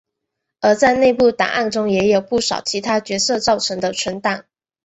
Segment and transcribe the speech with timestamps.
[0.61, 4.45] 而在内部档案中也有不少其他角色造成的存档。